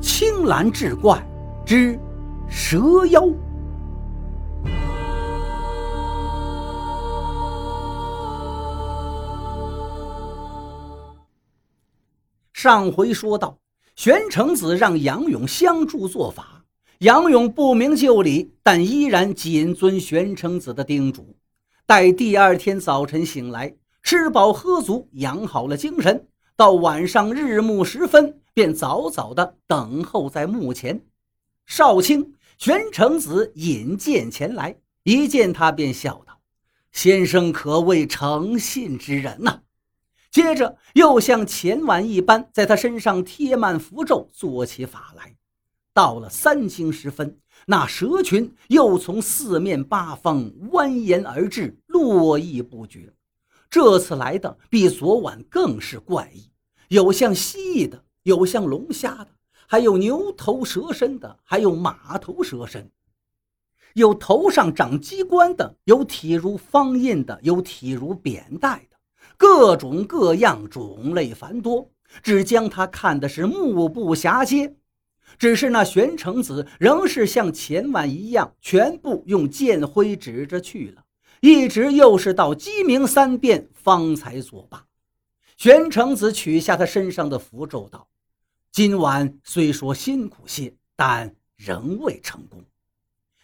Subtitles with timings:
[0.00, 1.20] 青蓝志怪
[1.66, 1.98] 之
[2.48, 3.28] 蛇妖。
[12.52, 13.58] 上回说到，
[13.96, 16.64] 玄成子让杨勇相助做法，
[16.98, 21.36] 杨勇不明就里，但依然谨遵玄成子的叮嘱。
[21.86, 26.26] 待第二天早晨醒来，吃饱喝足，养好了精神，
[26.56, 31.00] 到晚上日暮时分，便早早的等候在墓前。
[31.64, 36.40] 少卿玄成子引荐前来，一见他便笑道
[36.90, 39.60] ：“先生可谓诚信之人呐。”
[40.32, 45.36] 接着又像前晚一般，在他身上贴满符咒，做起法来。
[45.94, 53.14] 到了三更时分，那蛇群又从四面八方蜿蜒而至，络绎不绝。
[53.70, 56.50] 这次来的比昨晚更是怪异，
[56.88, 59.28] 有像蜥蜴的，有像龙虾的，
[59.66, 62.90] 还有牛头蛇身的，还有马头蛇身，
[63.94, 68.98] 有头上长鸡冠的，有体如方印的，有体如扁带的。
[69.38, 71.90] 各种各样，种类繁多，
[72.22, 74.76] 只将他看的是目不暇接。
[75.38, 81.04] 只是那玄成子仍是像前晚一样，全部用剑灰指着去了，
[81.40, 84.84] 一直又是到鸡鸣三遍方才作罢。
[85.56, 88.06] 玄成子取下他身上的符咒，道
[88.78, 92.64] ：“今晚虽说辛苦些，但仍未成功。”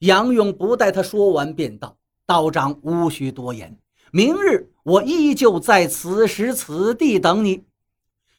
[0.00, 3.78] 杨勇不待他说完，便道：“道长无需多言。”
[4.10, 7.66] 明日我依旧在此时此地等你。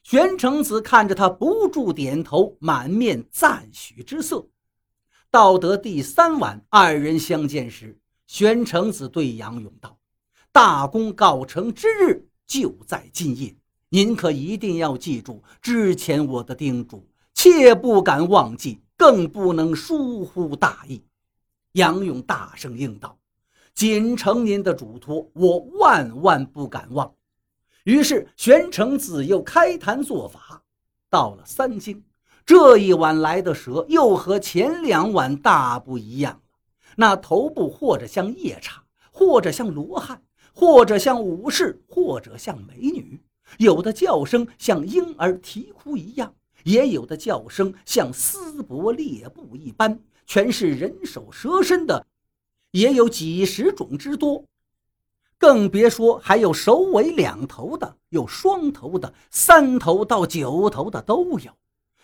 [0.02, 4.48] 玄成子看着他，不住点头，满面赞许之色。
[5.30, 9.96] 到得第三晚，二人相见时，玄成子对杨勇道
[10.50, 13.54] ：“大功告成之日就在今夜，
[13.90, 21.02] 您可一定要记住之前我的叮嘱，切不敢忘记，更不能疏忽大意。”
[21.74, 23.18] 杨勇大声应道。
[23.74, 27.14] 谨承您的嘱托，我万万不敢忘。
[27.84, 30.62] 于是玄成子又开坛做法。
[31.08, 32.02] 到了三更，
[32.44, 36.40] 这一晚来的蛇又和前两晚大不一样了。
[36.96, 43.20] 那头部或者像夜叉，或者像罗汉，或者像武士，或者像美女。
[43.58, 46.34] 有的叫声像婴儿啼哭一样，
[46.64, 52.06] 也有的叫声像撕帛裂布一般，全是人首蛇身的。
[52.72, 54.44] 也有几十种之多，
[55.36, 61.50] 更别说还有首尾两头的，有双头的，三头到九头的都有。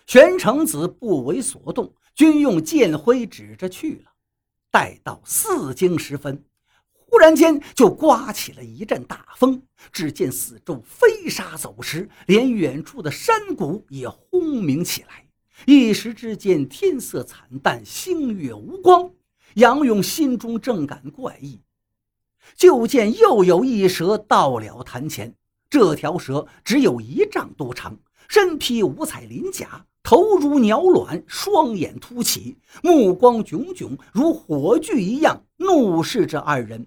[0.07, 4.13] 玄成子不为所动，均用剑挥指着去了。
[4.71, 6.45] 待到四更时分，
[7.17, 15.25] 忽然间就刮起了一阵大风，只见四周飞沙走石，连远处的山谷也轰鸣起来。
[15.65, 19.11] 一时之间，天色惨淡，星月无光。
[19.55, 21.63] 杨勇心中正感怪异，
[22.55, 25.35] 就见又有一蛇到了潭前。
[25.71, 27.99] 这条蛇只有一丈多长，
[28.29, 36.87] 身披五彩鳞甲，头如鸟卵，双眼凸起，目光炯炯，如火炬一样，怒视着二人，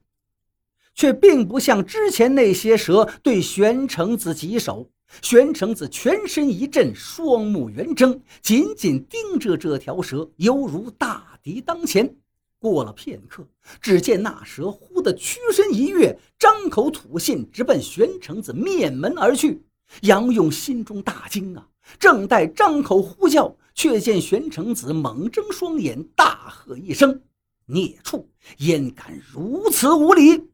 [1.00, 4.90] 却并不像之前那些蛇对玄成子棘手。
[5.22, 12.14] 玄成子全身一震，双目圆睁，紧紧盯着这条蛇，犹如大敌当前。
[12.60, 13.48] 过了片刻，
[13.80, 19.64] 只见那蛇忽地屈身一跃，张口吐信，直奔玄成子面门而去。
[20.02, 21.66] 杨勇心中大惊啊！
[21.98, 27.22] 正待张口呼叫，却见玄成子猛睁双眼，大喝一声
[27.68, 28.28] ：“孽畜，
[28.58, 30.49] 焉敢如此无礼！”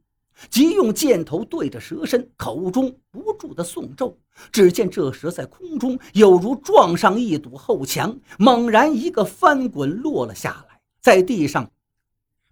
[0.50, 4.18] 即用箭头对着蛇身，口中不住的诵咒。
[4.51, 11.72] 只见这蛇在空中有如撞上一堵厚墙，猛然一个翻滚落了下来，在地上。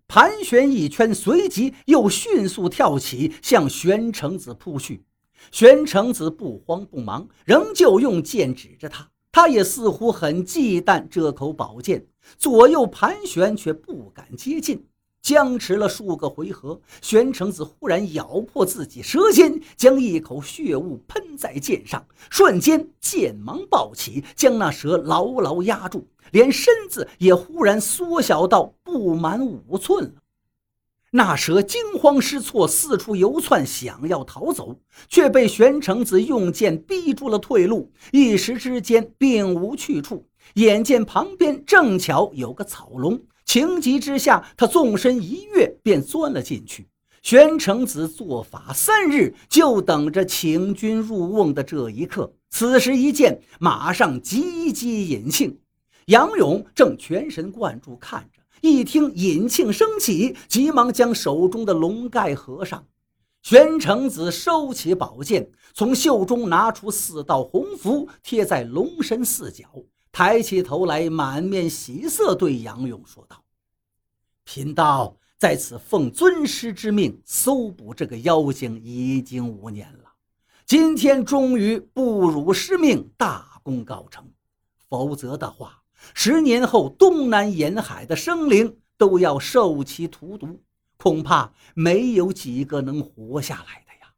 [0.07, 5.03] 盘旋一圈，随即又迅速跳起，向玄成子扑去。
[5.51, 9.09] 玄成子不慌不忙，仍旧用剑指着他。
[9.31, 12.05] 他也似乎很忌惮这口宝剑，
[12.37, 14.85] 左右盘旋，却不敢接近。
[15.23, 30.11] 僵持了数个回合，玄成子忽然咬破自己舌尖，将一口血雾喷在剑上，瞬间剑芒暴起，将那蛇牢牢压住，连身子也忽然缩小到不满五寸了。
[31.11, 34.77] 那蛇惊慌失措，四处游窜，想要逃走，
[35.07, 40.27] 却被玄成子用剑逼住了退路，一时之间并无去处。
[40.55, 43.21] 眼见旁边正巧有个草笼。
[43.53, 46.87] 情急之下，他纵身一跃，便钻了进去。
[47.21, 52.33] 玄成子做法三日，就等着请君入瓮的这一刻。
[52.49, 55.55] 此时一见，马上急急引庆。
[56.07, 62.83] 杨勇正全神贯注看着，一听引庆升起，急忙将手中的龙盖合上。
[63.43, 69.67] 玄成子收起宝剑，从袖中拿出四道红符，贴在龙身四角，
[70.11, 73.39] 抬起头来，满面喜色，对杨勇说道
[74.43, 80.13] ：“贫道在此奉尊师之命搜捕这个妖精，已经五年了。
[80.65, 84.31] 今天终于不辱师命，大功告成。
[84.87, 90.63] 否则的话，十年后东南沿海的生灵都要受其荼毒，
[90.97, 94.13] 恐怕没有几个能活下来的呀。”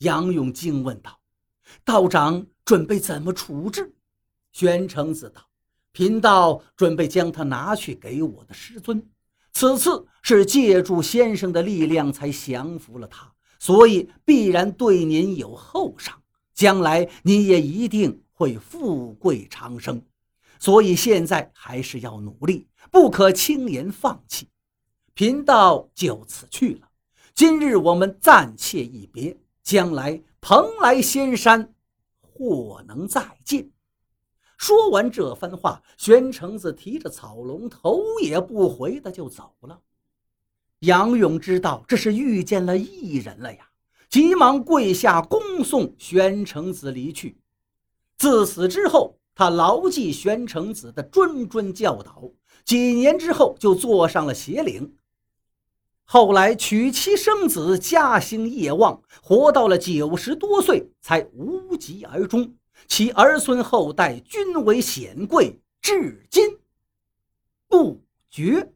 [0.00, 1.18] 杨勇惊问道
[1.84, 3.94] ：“道长准备怎么处置？”
[4.52, 5.42] 玄成子道
[5.92, 9.06] ：“贫道准备将他拿去给我的师尊。
[9.58, 16.20] 此次是借助先生的力量才降服了他，所以必然对您有厚赏。
[16.52, 20.02] 将来您也一定会富贵长生。
[20.58, 24.46] 所以现在还是要努力，不可轻言放弃。
[25.14, 26.88] 贫道就此去了。
[27.34, 31.72] 今日我们暂且一别，将来蓬莱仙山，
[32.20, 33.70] 或能再见。”
[34.56, 39.80] 说完这番话，玄成子提着草笼，头也不回的就走了。
[40.80, 43.68] 杨勇知道这是遇见了异人了呀，
[44.08, 47.38] 急忙跪下恭送玄成子离去。
[48.18, 52.30] 自此之后，他牢记玄成子的谆谆教导，
[52.64, 54.96] 几年之后就坐上了邪岭。
[56.04, 62.54] 后来娶妻生子，家兴业旺，活到了九十多岁才无疾而终。
[62.88, 66.58] 其儿孙后代均为显贵，至今
[67.68, 68.72] 不绝。